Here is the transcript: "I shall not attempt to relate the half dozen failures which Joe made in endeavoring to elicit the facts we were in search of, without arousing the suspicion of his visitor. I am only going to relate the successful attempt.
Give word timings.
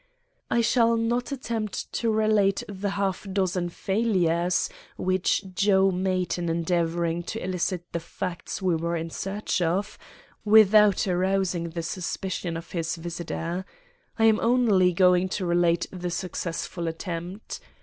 "I 0.49 0.61
shall 0.61 0.97
not 0.97 1.31
attempt 1.31 1.93
to 1.93 2.09
relate 2.09 2.63
the 2.67 2.89
half 2.89 3.27
dozen 3.31 3.69
failures 3.69 4.67
which 4.97 5.45
Joe 5.53 5.91
made 5.91 6.39
in 6.39 6.49
endeavoring 6.49 7.21
to 7.29 7.39
elicit 7.43 7.83
the 7.91 7.99
facts 7.99 8.63
we 8.63 8.75
were 8.75 8.95
in 8.95 9.11
search 9.11 9.61
of, 9.61 9.99
without 10.43 11.05
arousing 11.07 11.69
the 11.69 11.83
suspicion 11.83 12.57
of 12.57 12.71
his 12.71 12.95
visitor. 12.95 13.63
I 14.17 14.25
am 14.25 14.39
only 14.39 14.91
going 14.91 15.29
to 15.37 15.45
relate 15.45 15.85
the 15.91 16.09
successful 16.09 16.87
attempt. 16.87 17.59